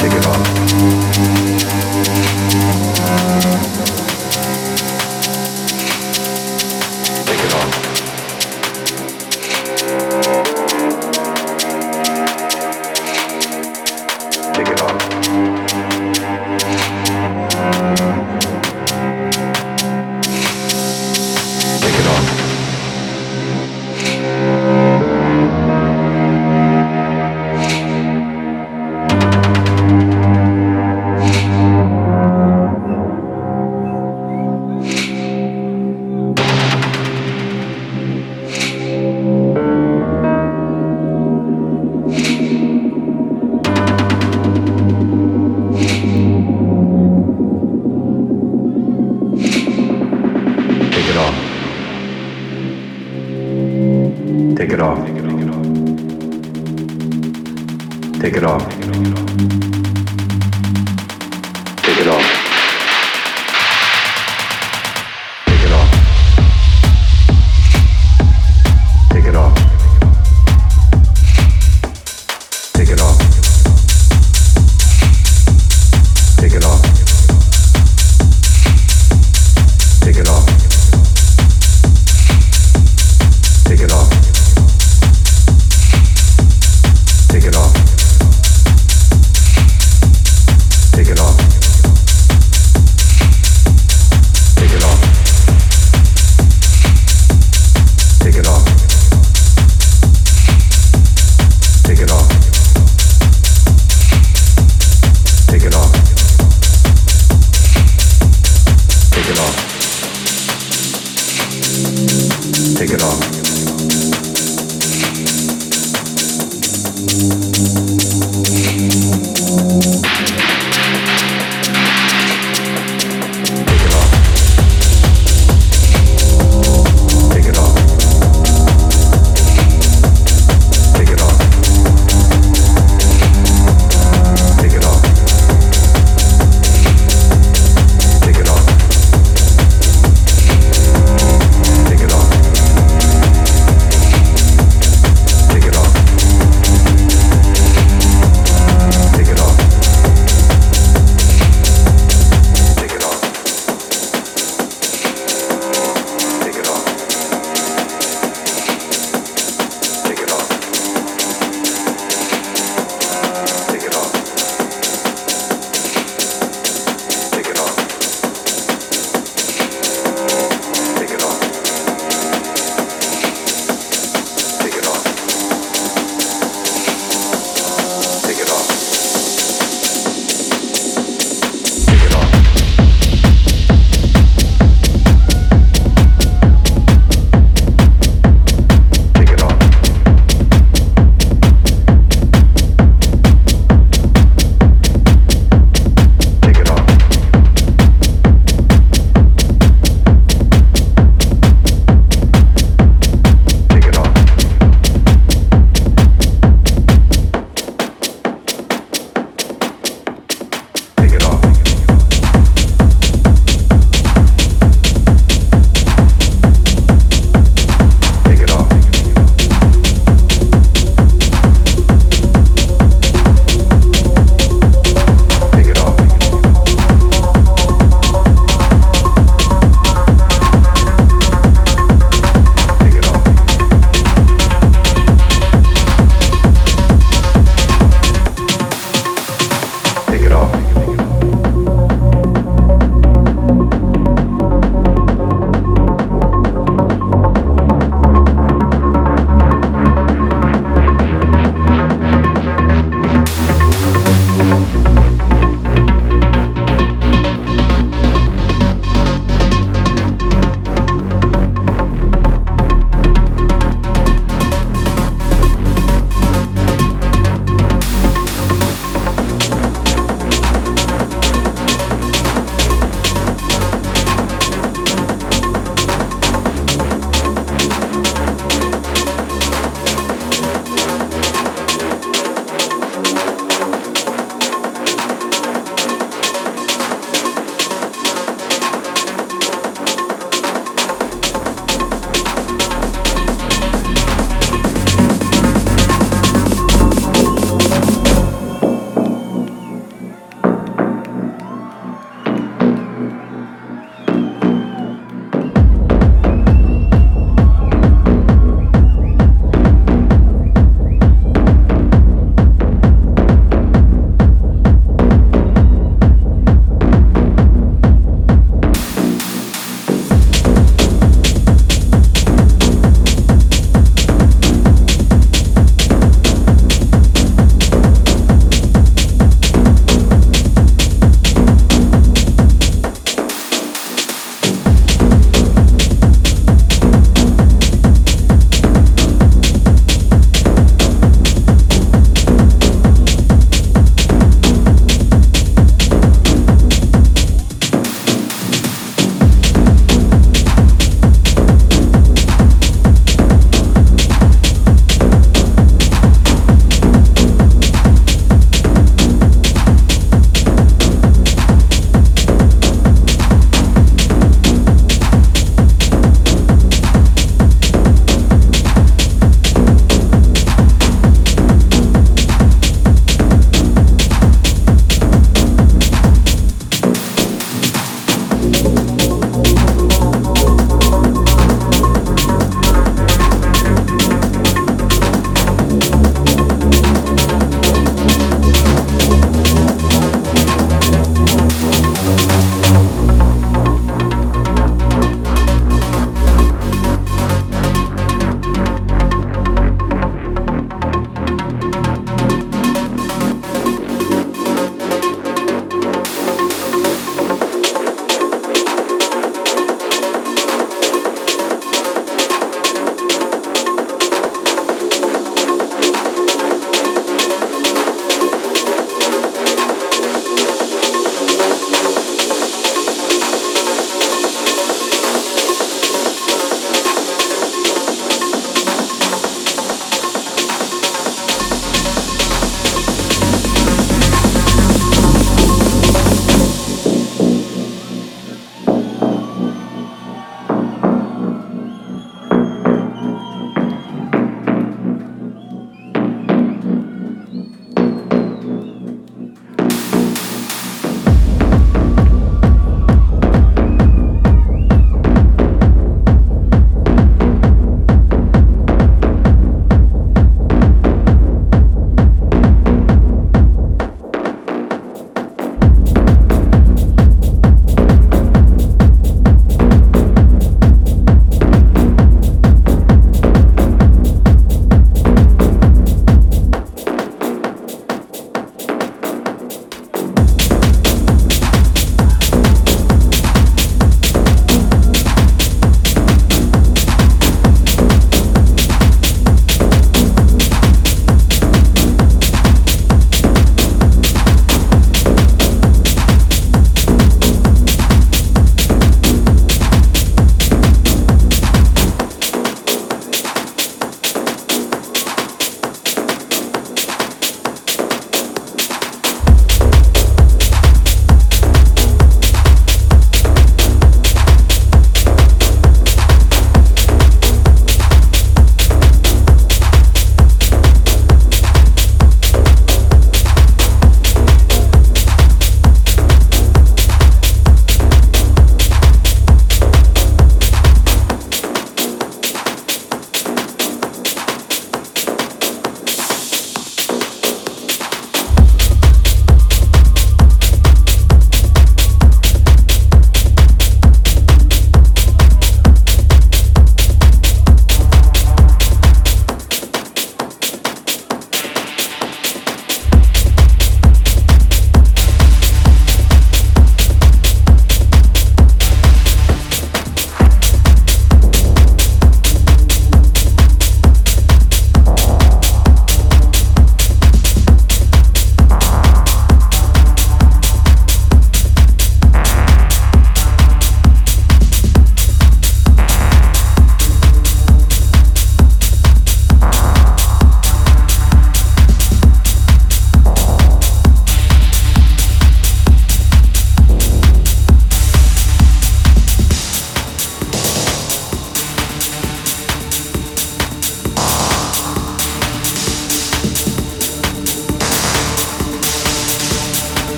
[0.00, 0.59] Take it off.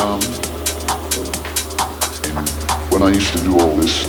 [0.00, 0.20] um,
[2.90, 4.06] when I used to do all this,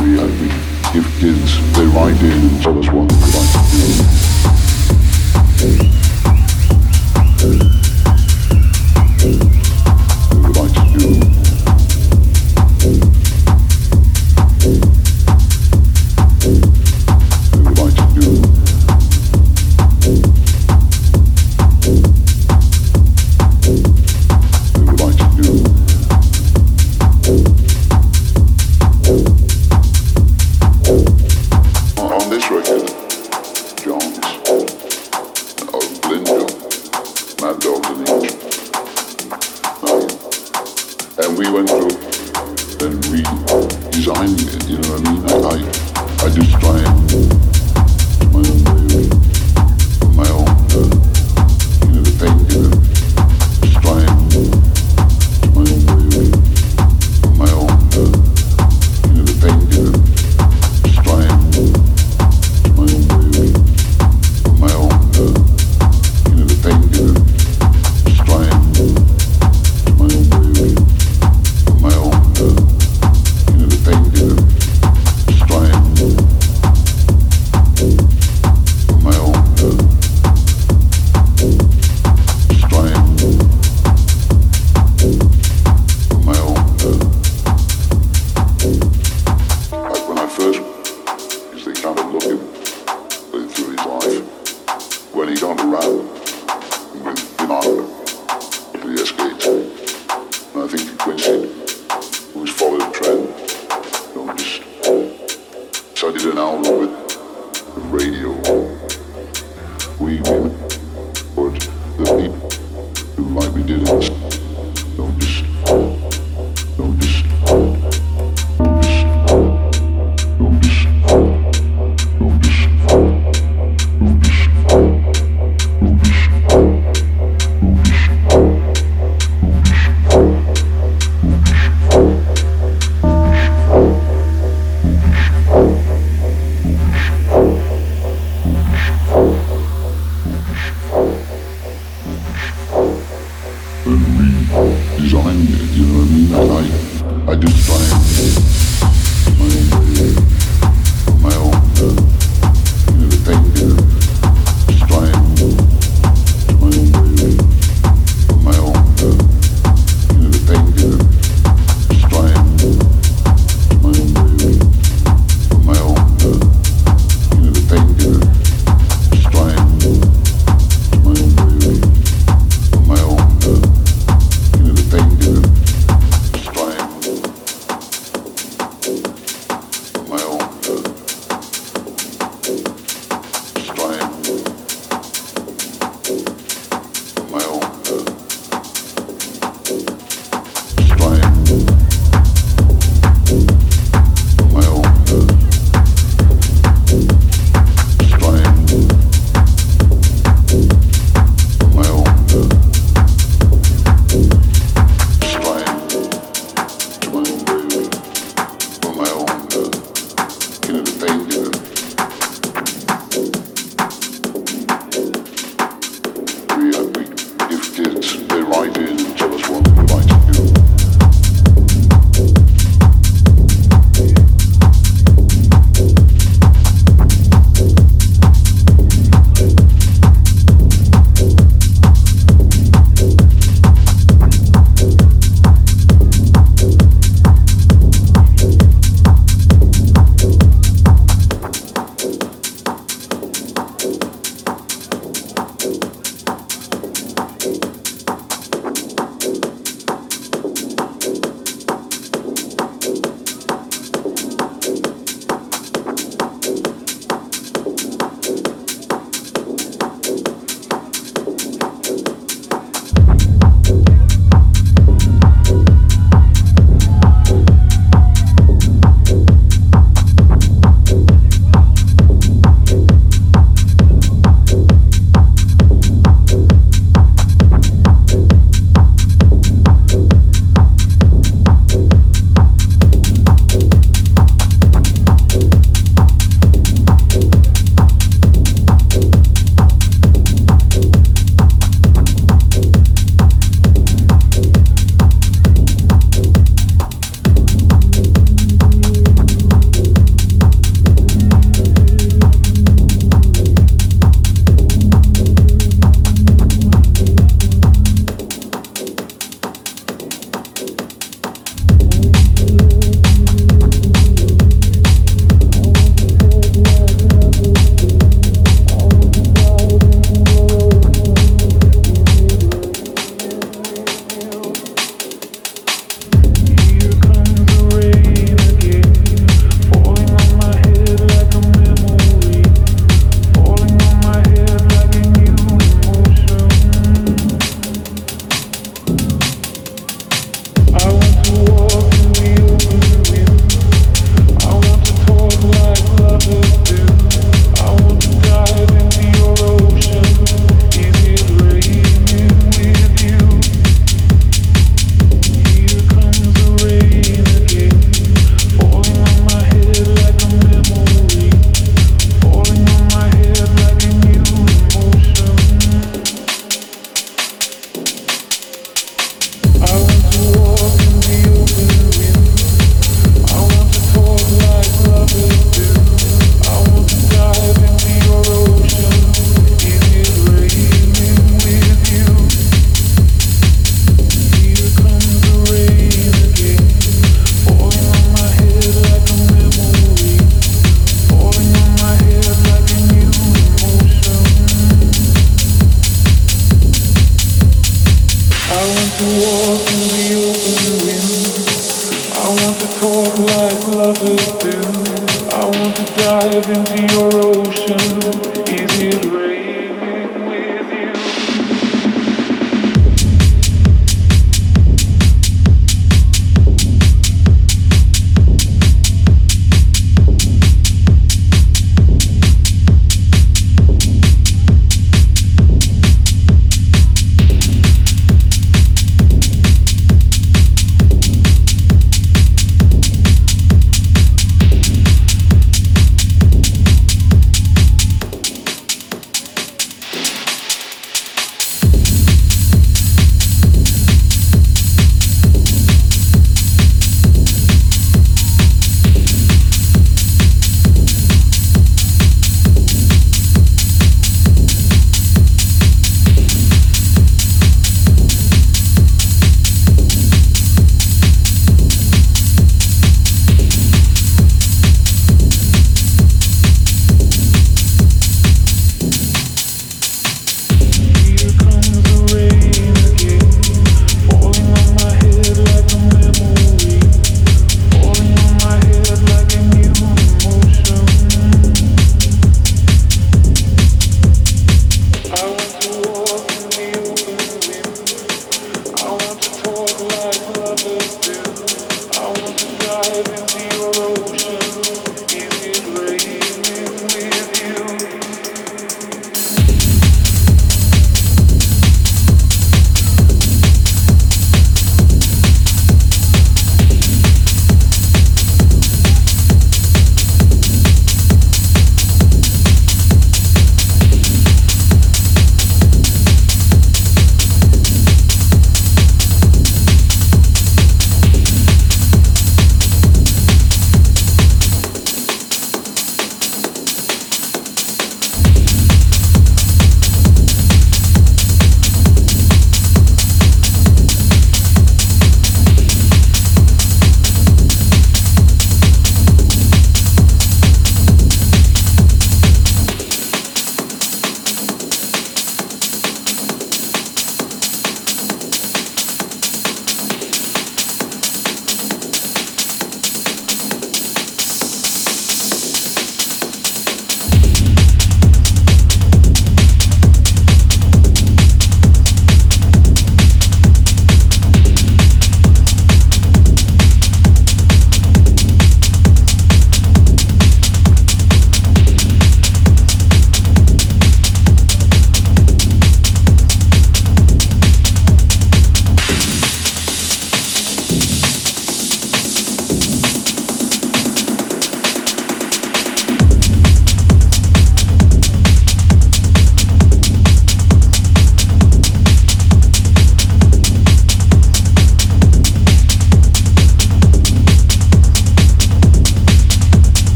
[0.00, 0.48] we, uh, we
[0.92, 4.25] give kids their ideas and tell us what they like to do.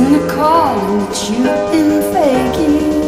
[0.00, 2.99] Losing the calling that you've been faking.